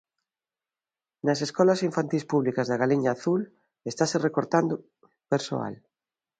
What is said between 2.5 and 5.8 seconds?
da Galiña Azul estase recortando persoal.